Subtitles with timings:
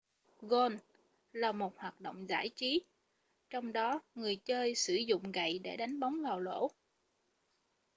[0.41, 0.77] gôn
[1.33, 2.81] là một hoạt động giải trí
[3.49, 6.71] trong đó người chơi sử dụng gậy để đánh bóng vào lỗ